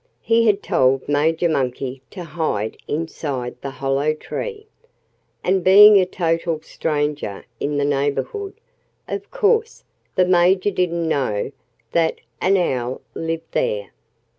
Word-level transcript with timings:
He 0.23 0.47
had 0.47 0.63
told 0.63 1.07
Major 1.07 1.47
Monkey 1.47 2.01
to 2.09 2.23
hide 2.23 2.75
inside 2.87 3.55
the 3.61 3.69
hollow 3.69 4.15
tree. 4.15 4.65
And 5.43 5.63
being 5.63 5.99
a 5.99 6.07
total 6.07 6.59
stranger 6.63 7.45
in 7.59 7.77
the 7.77 7.85
neighborhood, 7.85 8.55
of 9.07 9.29
course 9.29 9.83
the 10.15 10.25
Major 10.25 10.71
didn't 10.71 11.07
know 11.07 11.51
that 11.91 12.15
an 12.41 12.57
owl 12.57 13.01
lived 13.13 13.51
there. 13.51 13.91